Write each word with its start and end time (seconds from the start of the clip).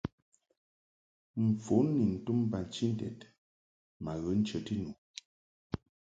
Mfon 1.47 1.87
ni 1.97 2.05
ntum 2.15 2.39
bachinted 2.51 3.19
ma 4.03 4.13
ghə 4.23 4.31
nchəti 4.39 4.75
nu. 4.83 4.91